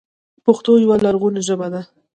[0.45, 1.81] پښتو یوه لرغونې ژبه ده.